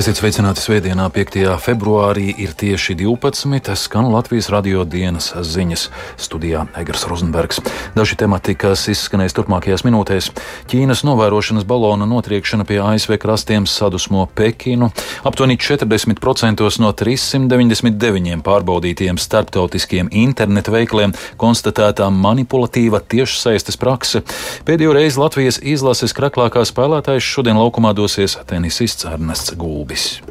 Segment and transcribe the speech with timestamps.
[0.00, 1.42] Esiet sveicināti svētdienā, 5.
[1.60, 3.74] februārī ir tieši 12.
[3.76, 5.82] skan Latvijas radio dienas ziņas
[6.16, 7.60] studijā Egars Rozenbergs.
[7.92, 10.30] Daži temati, kas izskanēs turpmākajās minūtēs-
[10.72, 14.88] Ķīnas novērošanas balona notriekšana pie ASV krastiem sadusmo Pekinu,
[15.20, 24.24] aptuveni 40% no 399 pārbaudītiem starptautiskiem internetu veikliem konstatētā manipulatīva tiešsaistes prakse.
[24.64, 29.89] Pēdējo reizi Latvijas izlases kraklākā spēlētājs šodien laukumā dosies tenisists Ernests Gulbis.
[29.90, 30.29] Labi.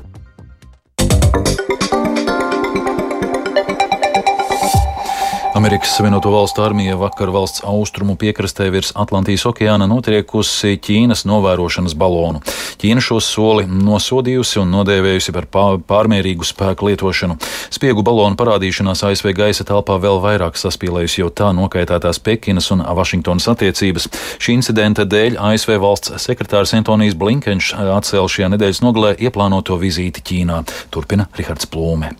[5.59, 12.39] Amerikas Savienoto Valstu armija vakar valsts austrumu piekrastē virs Atlantijas okeāna notriekusi Ķīnas novērošanas balonu.
[12.79, 15.49] Ķīna šo soli nosodījusi un nodēvējusi par
[15.89, 17.35] pārmērīgu spēku lietošanu.
[17.75, 23.51] Spiegu balonu parādīšanās ASV gaisa telpā vēl vairāk saspīlējusi jau tā nokaitētās Pekinas un Vašingtonas
[23.51, 24.07] attiecības.
[24.39, 30.63] Šī incidenta dēļ ASV valsts sekretārs Antonijs Blinkenš atcēla šajā nedēļas nogalē ieplānoto vizīti Ķīnā.
[30.87, 32.15] Turpina Rihards Plūme.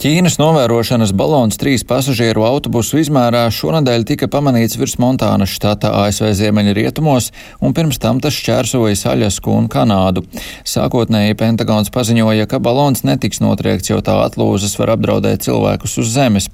[0.00, 7.26] Ķīnas novērošanas balons trīs pasažieru autobusu izmērā šonadēļ tika pamanīts virs Montānas štata ASV ziemeļrietumos,
[7.60, 10.22] un pirms tam tas šķērsoja Aļasku un Kanādu.
[10.64, 16.48] Sākotnēji Pentagons paziņoja, ka balons netiks notriekts, jo tā atlūzas var apdraudēt cilvēkus uz zemes.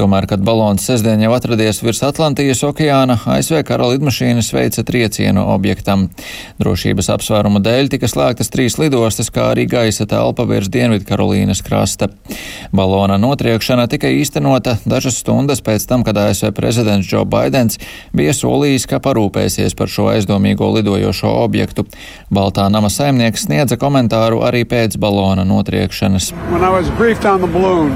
[0.00, 6.08] Tomēr, kad balons sestdien jau atradies virs Atlantijas okeāna, ASV kara lidmašīnas veica triecienu objektam.
[6.64, 12.08] Drošības apsvērumu dēļ tika slēgtas trīs lidostas, kā arī gaisa telpa virs Dienvidkarolīnas krasta.
[12.86, 17.80] Balona notriekšana tika īstenota dažas stundas pēc tam, kad ASV prezidents Džo Baidens
[18.14, 21.82] bija solījis, ka parūpēsies par šo aizdomīgo lidojošo objektu.
[22.30, 26.30] Baltā nama saimnieks sniedza komentāru arī pēc balona notriekšanas.
[27.56, 27.90] Balloon,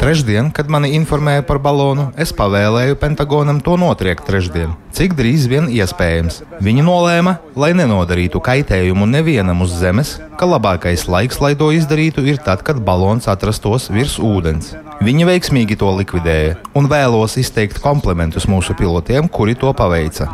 [0.00, 5.68] Trešdien, kad mani informēja par balonu, es pavēlēju Pentagonam to notriekt trešdien, cik drīz vien
[5.68, 6.38] iespējams.
[6.64, 12.40] Viņi nolēma, lai nenodarītu kaitējumu nevienam uz zemes, ka labākais laiks, lai to izdarītu, ir
[12.40, 14.72] tad, kad balons atrastos virs ūdens.
[15.02, 20.28] Viņi veiksmīgi to likvidēja, un vēlos izteikt komplimentus mūsu pilotiem, kuri to paveica.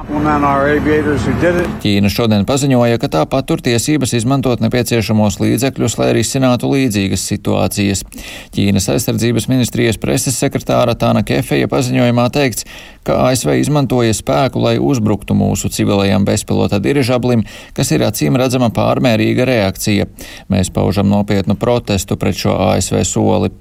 [1.80, 8.04] Ķīna šodien paziņoja, ka tā patur tiesības izmantot nepieciešamos līdzekļus, lai risinātu līdzīgas situācijas.
[8.52, 12.68] Ķīnas aizsardzības ministrijas preses sekretāra Tāna Kefeja paziņojumā teikts,
[13.08, 17.46] ka ASV izmantoja spēku, lai uzbruktu mūsu civilajam bezpilota dirižablim,
[17.76, 20.08] kas ir acīm redzama pārmērīga reakcija.
[20.52, 23.54] Mēs paužam nopietnu protestu pret šo ASV soli.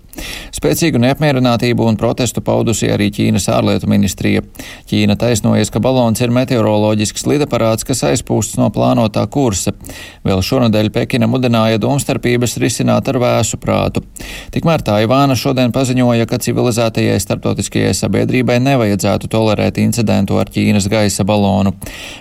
[0.56, 4.44] Spēcīgu neapmierinātību un protestu paudusi arī Ķīnas ārlietu ministrija.
[4.90, 9.76] Ķīna taisnojas, ka balons ir meteoroloģisks lidaparāts, kas aizpūsts no plānotā kursa.
[10.26, 14.04] Vēl šonadēļ Pekina mudināja domstarpības risināt ar vēsu prātu.
[14.56, 21.76] Tikmēr Taivāna šodien paziņoja, ka civilizētajai starptautiskajai sabiedrībai nevajadzētu tolerēt incidentu ar Ķīnas gaisa balonu.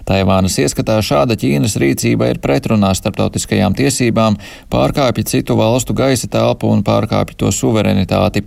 [0.08, 4.36] Taivānas ieskatā šāda Ķīnas rīcība ir pretrunā starptautiskajām tiesībām,
[4.72, 8.44] pārkāpja citu valstu gaisa telpu un pārkāpja to suverenitāti.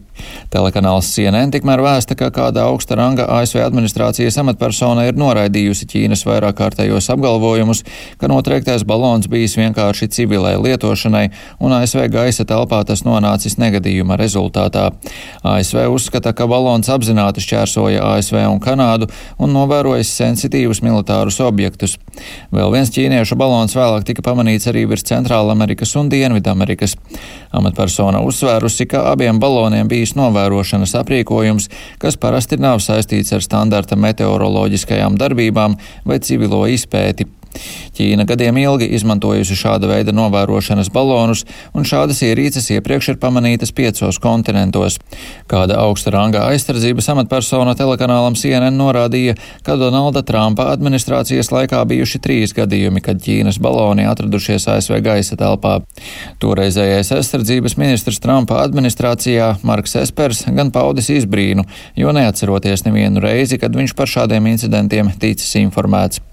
[0.51, 6.57] Telekanāls CNN tikmēr vēsta, ka kāda augsta ranga ASV administrācijas amatpersona ir noraidījusi Ķīnas vairāk
[6.59, 7.83] kārtējos apgalvojumus,
[8.19, 11.25] ka notriektais balons bijis vienkārši civilai lietošanai,
[11.63, 14.89] un ASV gaisa telpā tas nonācis negadījuma rezultātā.
[15.47, 19.09] ASV uzskata, ka balons apzināti šķērsoja ASV un Kanādu
[19.39, 21.97] un novērojas sensitīvus militārus objektus.
[22.53, 26.97] Vēl viens ķīniešu balons vēlāk tika pamanīts arī virs Centrālamerikas un Dienvidamerikas.
[27.55, 31.69] Amatpersona uzsvērusi, ka abiem baloniem bijis novērošanas aprīkojums,
[32.01, 37.38] kas parasti nav saistīts ar standarta meteoroloģiskajām darbībām vai civilo izpēti.
[37.97, 41.45] Ķīna gadiem ilgi izmantojusi šāda veida novērošanas balonus,
[41.75, 44.99] un šādas ierīces iepriekš ir pamanītas piecos kontinentos.
[45.51, 52.55] Kāda augsta ranga aizsardzības amatpersona telekanālam CNN norādīja, ka Donalda Trumpa administrācijas laikā bijuši trīs
[52.55, 55.79] gadījumi, kad Ķīnas baloni atradušies ASV gaisa telpā.
[56.39, 61.65] Toreizējais aizsardzības ministrs Trumpa administrācijā Marks Espers gan paudis izbrīnu,
[61.99, 66.28] jo neatceroties nevienu reizi, kad viņš par šādiem incidentiem ticis informēts.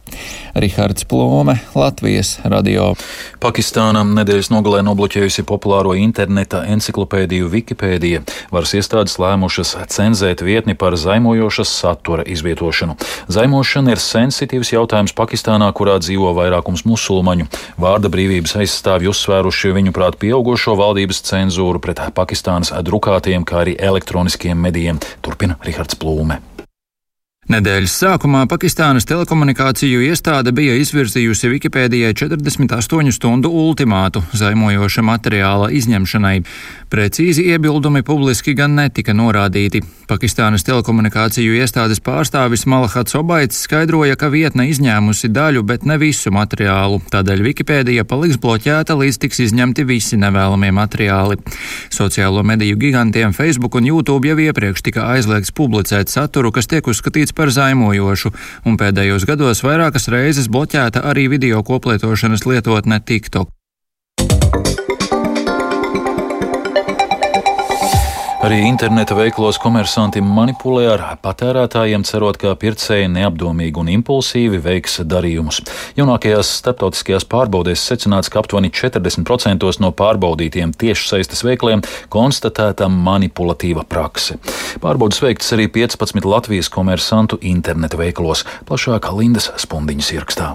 [0.57, 2.95] Rihards Plome, Latvijas radio.
[3.43, 8.23] Pakistāna nedēļas nogalē nobloķējusi populāro interneta enciklopēdiju Wikipēdija.
[8.55, 12.97] Varas iestādes lēmušas cenzēt vietni par zaimojošas satura izvietošanu.
[13.29, 17.51] Zaimošana ir sensitīvs jautājums Pakistānā, kurā dzīvo vairākums musulmaņu.
[17.77, 25.03] Vārda brīvības aizstāvji uzsvēruši viņuprāt pieaugušo valdības cenzūru pret Pakistānas drukātiem, kā arī elektroniskiem medijiem.
[25.21, 26.41] Turpina Rihards Plūme.
[27.47, 36.41] Nedēļas sākumā Pakistānas telekomunikāciju iestāde bija izvirzījusi Wikipēdijai 48 stundu ultimātu zaimojoša materiāla izņemšanai.
[36.91, 39.85] Precīzi iebildumi publiski gan netika norādīti.
[40.11, 46.99] Pakistānas telekomunikāciju iestādes pārstāvis Malahats Obaits skaidroja, ka vietne izņēmusi daļu, bet ne visu materiālu.
[47.15, 51.39] Tādēļ Wikipēdija paliks bloķēta, līdz tiks izņemti visi nevēlamie materiāli.
[51.95, 57.35] Sociālo mediju gigantiem Facebook un YouTube jau iepriekš tika aizliegts publicēt saturu, kas tiek uzskatīts
[57.37, 58.33] par zaimojošu,
[58.67, 63.56] un pēdējos gados vairākas reizes bloķēta arī video koplietošanas lietotne TikTok.
[68.47, 75.59] Arī interneta veiklos komersanti manipulē ar patērētājiem, cerot, ka pircēji neapdomīgi un impulsīvi veiks darījumus.
[75.99, 84.39] Jaunākajās starptautiskajās pārbaudēs secināts, ka aptuveni 40% no pārbaudītiem tiešsaistes veikliem konstatēta manipulatīva prakse.
[84.79, 90.55] Pārbaudas veikts arī 15 Latvijas komersantu interneta veiklos, plašāk Lindas Spundiņas ierakstā.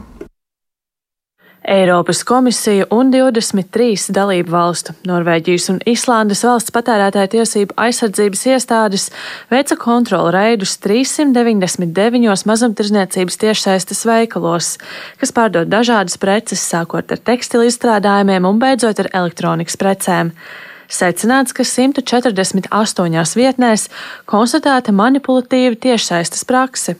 [1.62, 9.06] Eiropas komisija un 23 dalību valstu, Norvēģijas un Islandes valsts patērētāju tiesību aizsardzības iestādes
[9.52, 14.72] veica kontrolu reidus 399 mazumtirdzniecības tiešsaistes veikalos,
[15.22, 20.34] kas pārdod dažādas preces, sākot ar tekstilu izstrādājumiem un beidzot ar elektronikas precēm.
[20.92, 23.86] Secināts, ka 148 vietnēs
[24.25, 26.98] konstatēta manipulatīva tiešsaistes prakse.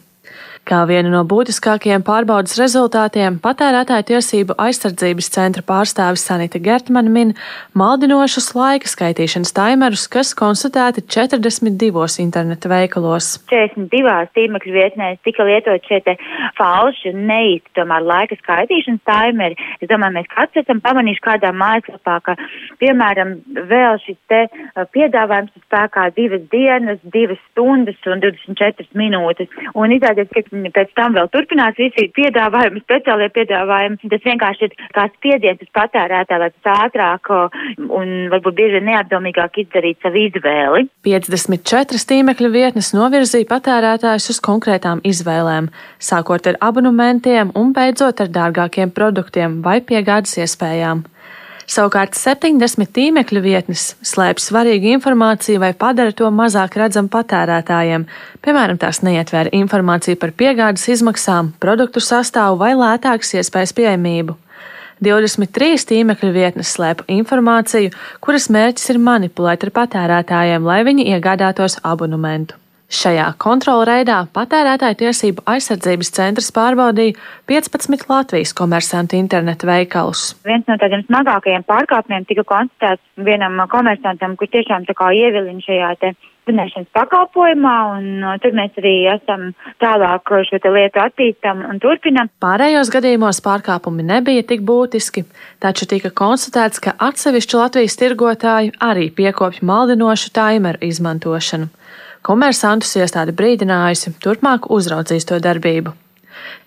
[0.62, 7.31] Kā vienu no būtiskākajiem pārbaudas rezultātiem patērētāju tiesību aizsardzības centra pārstāvis Sanita Gertmana min
[7.74, 13.31] maldinošus laika skaitīšanas taimerus, kas konstatēti 42 interneta veikalos.
[13.50, 16.16] 42 tīmekļu vietnēs tika lietot šie
[16.60, 19.57] falši un neīsti tomēr laika skaitīšanas taimeri.
[19.81, 22.38] Es domāju, mēs kāds esam pamanījuši kādā mājaslapā, ka,
[22.84, 23.34] piemēram,
[23.74, 24.44] vēl šis te
[24.94, 29.50] piedāvājums spēkā divas dienas, divas stundas un 24 minūtes.
[29.74, 34.00] Un izrādās, ka pēc tam vēl turpinās visi piedāvājumi, speciālie piedāvājumi.
[34.12, 40.01] Tas vienkārši ir kā spiediens uz patērētāju, lai tas ātrāk un varbūt bieži neapdomīgāk izdarīt
[40.03, 40.88] savu izvēli.
[41.07, 45.71] 54 tīmekļa vietnes novirzīja patērētājus uz konkrētām izvēlēm,
[46.01, 51.06] sākot ar abonementiem un beidzot ar dārgākiem produktiem vai piegādes iespējām.
[51.71, 58.03] Savukārt 70 tīmekļa vietnes slēpj svarīgu informāciju vai padara to mazāk redzamu patērētājiem.
[58.44, 64.35] Piemēram, tās neietver informāciju par piegādes izmaksām, produktu sastāvu vai lētākas iespējas pieejamību.
[65.07, 72.59] 23 tīmekļa vietnes slēp informāciju, kuras mērķis ir manipulēt ar patērētājiem, lai viņi iegādātos abonementu.
[72.92, 77.16] Šajā kontrolreidā patērētāju tiesību aizsardzības centrs pārbaudīja
[77.48, 80.34] 15 Latvijas komersantu internetu veikalus.
[80.44, 85.94] Viens no tādiem smagākajiem pārkāpumiem tika konstatēts vienam komersantam, kurš tiešām tā kā ievilina šajā
[86.04, 86.12] te
[86.50, 92.32] zināšanas pakalpojumā, un tur mēs arī esam tālāk šo lietu attīstam un turpinam.
[92.44, 95.24] Pārējos gadījumos pārkāpumi nebija tik būtiski,
[95.64, 101.72] taču tika konstatēts, ka atsevišķi Latvijas tirgotāji arī piekopja maldinošu taimeru izmantošanu.
[102.21, 105.95] Komersantus iestāde brīdinājusi, turpmāk uzraudzīs to darbību.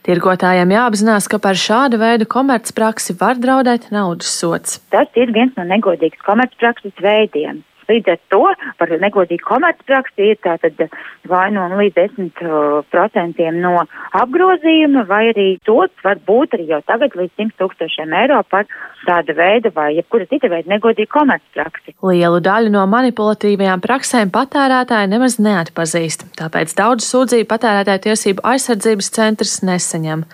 [0.05, 4.81] Tirgotājiem jāapzinās, ka par šādu veidu komercpraksi var draudēt naudas sots.
[4.93, 7.63] Tas ir viens no negodīgas komercprakses veidiem.
[7.91, 8.43] Līdz ar to
[8.79, 10.87] par negodīgu komercpraksi ir tātad
[11.29, 13.75] vai no nu līdz 10% no
[14.21, 18.69] apgrozījuma, vai arī sots var būt arī jau tagad līdz 100 tūkstošiem eiro par
[19.05, 21.97] tāda veida vai jebkura cita veida negodīgu komercpraksi.
[22.05, 29.59] Lielu daļu no manipulatīvajām praksēm patērētāji nemaz neatpazīst, tāpēc daudz sūdzību patērētāju tiesību aizsardzības centrs
[29.67, 30.25] nesaņem.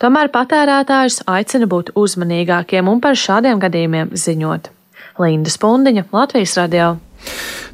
[0.00, 4.70] Tomēr patērētājus aicina būt uzmanīgākiem un par šādiem gadījumiem ziņot.
[5.18, 6.96] Linda Spundiņa, Latvijas radio.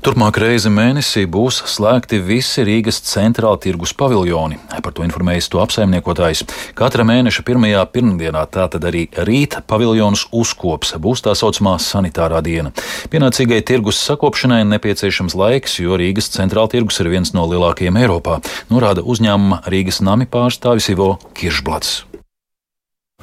[0.06, 4.58] Turpmāk reizi mēnesī būs slēgti visi Rīgas centrāla tirgus paviljoni.
[4.84, 6.44] Par to informējas to apsaimniekotājs.
[6.78, 10.94] Katra mēneša pirmajā pirmdienā, tātad arī rīt, paviljonus uzkops.
[11.02, 12.70] Būs tā saucamā sanitārā diena.
[13.10, 18.38] Pienācīgai tirgus sakopšanai nepieciešams laiks, jo Rīgas centrāla tirgus ir viens no lielākajiem Eiropā,
[18.70, 22.04] norāda uzņēmuma Rīgas nami pārstāvis Ivo Kiršblats.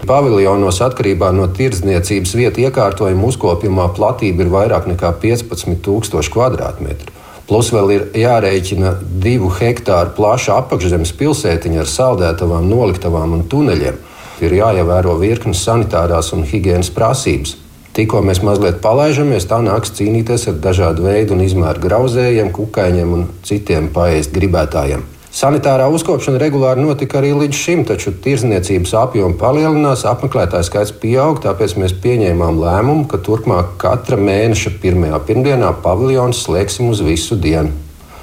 [0.03, 7.13] Paviljonos atkarībā no tirdzniecības vietu iekārtojuma uzkopjumā platība ir vairāk nekā 15,000 km2.
[7.47, 8.91] Plus vēl ir jārēķina
[9.23, 14.01] divu hektāru plaša apakšzemes pilsētiņa ar saldētavām, noliktavām un tuneļiem.
[14.43, 17.55] Ir jāievēro virknes sanitārās un higiēnas prasības.
[17.95, 23.27] Tikko mēs mazliet palaižamies, tā nāks cīnīties ar dažādu veidu un izmēru grauzējiem, kukaiņiem un
[23.47, 25.12] citiem paēst gribētājiem.
[25.33, 31.73] Sanitārā uzkopšana regulāri notika arī līdz šim, taču tirzniecības apjoma palielinās, apmeklētāju skaits pieaug, tāpēc
[31.81, 37.73] mēs pieņēmām lēmumu, ka turpmāk katra mēneša pirmajā pirmdienā paviljons slēgsim uz visu dienu.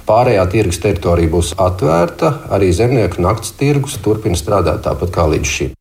[0.06, 5.76] Pārējā tirgus teritorija būs atvērta, arī zemnieku nakts tirgus turpina strādāt tāpat kā līdz šim.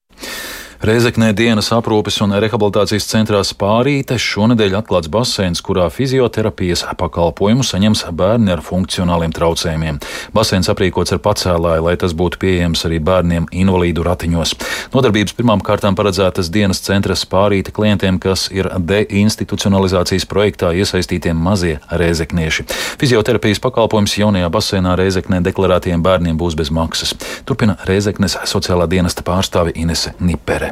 [0.80, 8.54] Reizeknē dienas aprūpes un rehabilitācijas centrā Spārīte šonadēļ atklāts baseins, kurā fizioterapijas pakalpojumu saņems bērni
[8.54, 9.98] ar funkcionāliem traucējumiem.
[10.32, 14.56] Baseins aprīkots ar pacēlāju, lai tas būtu pieejams arī bērniem invalīdu ratiņos.
[14.94, 22.70] Nodarbības pirmām kārtām paredzētas dienas centra Spārīte klientiem, kas ir deinstitucionalizācijas projektā iesaistītiem mazie reizeknieši.
[23.04, 27.18] Fizioterapijas pakalpojums jaunajā baseinā Reizeknē deklarētiem bērniem būs bez maksas.
[27.44, 30.69] Turpina Reizeknes sociālā dienesta pārstāve Inese Nipere.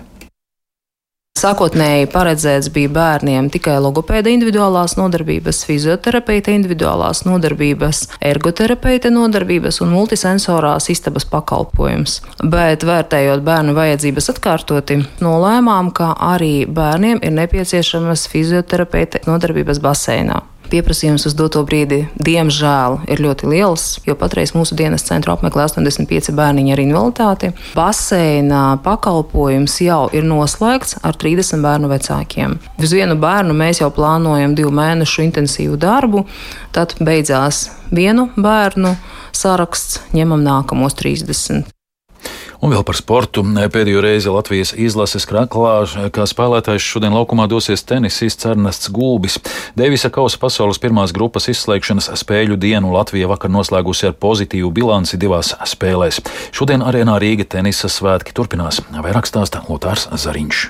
[1.37, 10.89] Sākotnēji paredzēts bija bērniem tikai logopēda individuālās nodarbības, fizioterapeita individuālās nodarbības, ergoterapeita nodarbības un multisensorās
[10.89, 12.17] istabas pakalpojums.
[12.41, 20.41] Bet vērtējot bērnu vajadzības atkārtoti, nolēmām, ka arī bērniem ir nepieciešamas fizioterapeita nodarbības baseinā.
[20.71, 26.33] Pieprasījums uz doto brīdi, diemžēl, ir ļoti liels, jo patreiz mūsu dienas centru apmeklē 85
[26.35, 27.51] bērniņi ar invaliditāti.
[27.77, 32.57] Baseina pakalpojums jau ir noslēgts ar 30 bērnu vecākiem.
[32.83, 36.25] Uz vienu bērnu mēs jau plānojam divu mēnešu intensīvu darbu,
[36.75, 38.97] tad beidzās vienu bērnu
[39.31, 41.76] saraksts, ņemam nākamos 30.
[42.57, 43.43] Un vēl par sportu.
[43.45, 45.75] Pēdējo reizi Latvijas izlases kraklā,
[46.13, 49.37] kā spēlētājs šodien laukumā dosies tenisists Ernests Gulbis.
[49.77, 55.53] Deivisa kausa pasaules pirmās grupas izslēgšanas spēļu dienu Latvija vakar noslēgusi ar pozitīvu bilanci divās
[55.69, 56.23] spēlēs.
[56.55, 58.81] Šodien arēnā Rīga tenisa svētki turpinās.
[58.89, 60.65] Vairāk stāsta Lotārs Zariņš.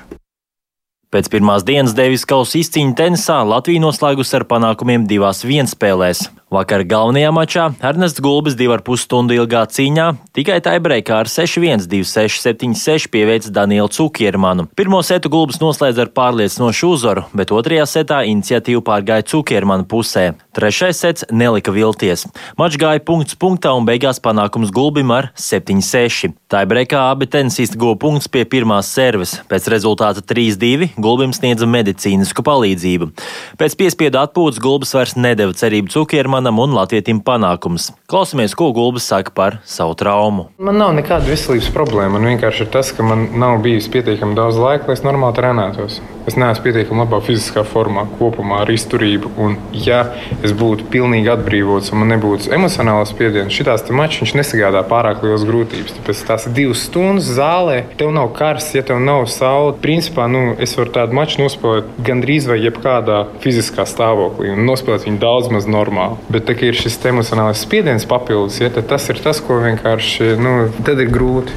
[1.08, 6.26] Pēc pirmās dienas Deivisa kausa izcīņa tenisā Latvija noslēgusi ar panākumiem divās vienspēlēs.
[6.48, 13.10] Vakar galvenajā mačā Ernests Gulbis 2,5 stundu ilgā cīņā tikai taibreikā ar 6-1, 2-6, 7-6
[13.12, 14.64] pieveica Danielu Cukiermanu.
[14.72, 20.30] Pirmo setu Gulbis noslēdz ar pārliecinošu uzvaru, bet otrajā setā iniciatīvu pārgāja Cukiermanu pusē.
[20.56, 22.24] Trešais sets nelika vilties.
[22.56, 26.32] Mačs gāja punkts punktā un beigās panākums Gulbim ar 7-6.
[26.48, 29.36] Taibreikā abi tenisisti guva punktus pie pirmās serves.
[29.52, 33.12] Pēc rezultāta 3-2 Gulbim sniedza medicīnisku palīdzību.
[33.60, 37.88] Pēc piespiedu atpūtas Gulbis vairs nedeva cerību Cukiermanu Bermanam un Latvietim panākums.
[38.06, 40.44] Klausamies, ko Gulbis saka par savu traumu.
[40.62, 42.14] Man nav nekāda veselības problēma.
[42.14, 45.98] Man vienkārši ir tas, ka man nav bijis pietiekami daudz laika, lai es normāli trenētos.
[46.28, 49.32] Es neesmu pietiekami labā fiziskā formā, kopumā ar izturību.
[49.40, 50.02] Un, ja
[50.44, 55.96] es būtu pilnīgi atbrīvots un man nebūtu emocionāls spiediens, šitās mačs nesagādā pārāk liels grūtības.
[55.98, 59.74] Tāpēc tās ir divas stundas zālē, tev nav karsts, ja tev nav saule.
[59.82, 65.22] Principā nu, es varu tādu maču nospēlēt gandrīz vai jebkādā fiziskā stāvoklī un nospēlēt viņu
[65.24, 66.27] daudz maz normāli.
[66.28, 70.54] Bet tā, ir šis emocionālais spiediens papildus, ja, tas ir tas, ko vienkārši nu,
[70.84, 71.54] tad ir grūti.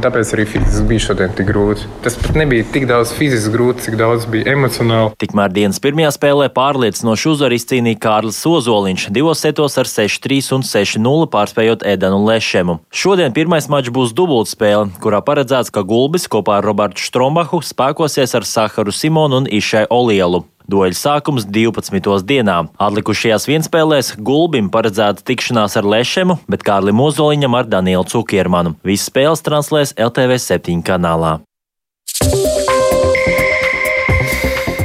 [0.00, 1.84] Tāpēc arī fiziski bija šodien tik grūti.
[2.00, 5.12] Tas pat nebija tik daudz fiziski grūti, cik daudz bija emocionāli.
[5.20, 11.28] Tikmēr dienas pirmajā spēlē pārliecinoši uzvaru izcīnīja Kārlis Ozoliņš, divos setos ar 6-3 un 6-0
[11.34, 12.78] pārspējot Edenu Lešemu.
[12.88, 18.48] Šodien pirmais mačs būs dubultspēle, kurā paredzēts, ka Gulbis kopā ar Robertu Strombahu spēkosies ar
[18.48, 20.46] Saharu Simonu un Išai Olielu.
[20.70, 22.22] Dueļa sākums 12.
[22.28, 22.56] dienā.
[22.78, 28.76] Atlikušajās vienspēlēs Gulbim paredzēta tikšanās ar Lešemu, bet Kārlim Ozoliņam ar Danielu Cukiermanu.
[28.86, 31.38] Visas spēles translēs LTV 7 kanālā.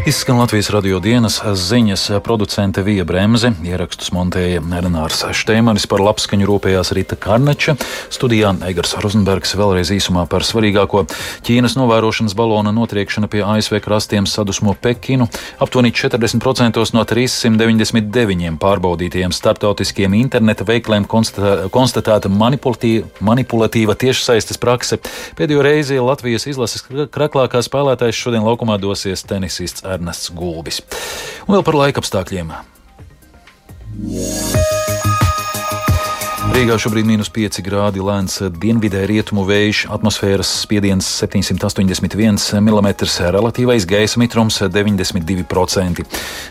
[0.06, 6.92] Izskan Latvijas radio dienas ziņas producente Vija Bremse, ierakstus montēja Renārs Šteimanis par labskaņu rūpējās
[6.94, 7.74] Rita Karneča,
[8.14, 11.08] studijā Eigars Rozenbergs vēlreiz īsumā par svarīgāko
[11.48, 15.26] Ķīnas novērošanas balona notriekšana pie ASV krastiem sadusmo Pekinu.
[15.58, 25.02] Aptuveni 40% no 399 pārbaudītajiem startautiskiem interneta veikliem konstatē, konstatēta manipulatīva tiešsaistes prakse.
[25.34, 30.82] Pēdējo reizi Latvijas izlases kraklākā spēlētājs šodien laukumā dosies tenisists Ernests Gulbis.
[31.48, 32.56] Un vēl par laikapstākļiem.
[34.06, 34.75] Yeah.
[36.56, 42.88] Rīgā šobrīd ir mīnus 5 grādi, lēns dienvidē rietumu vējš, atmosfēras spiediens 781 mm,
[43.36, 46.06] relatīvais gaisa mitrums 92%.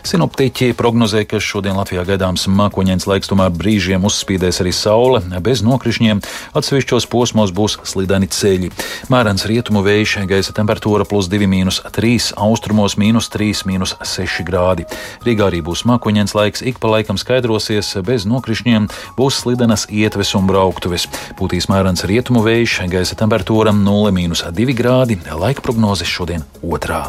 [0.05, 6.21] Sinoptiķi prognozē, ka šodien Latvijā gaidāms mākoņains laiks, tomēr brīžiem uzspīdēs arī saule, bez nokrišņiem,
[6.61, 8.69] atsevišķos posmos būs slideni ceļi.
[9.09, 14.85] Mērens rietumu vējš, gaisa temperatūra plus 2,3, austrumos mīnus 3,6 grādi.
[15.25, 18.85] Rīgā arī būs mākoņains laiks, ik pa laikam skaidrosies, bez nokrišņiem
[19.17, 21.07] būs slidenas ietves un brauktuves.
[21.39, 27.07] Pūtīs mērens rietumu vējš, gaisa temperatūra 0,2 grādi, laika prognozes šodien otrā.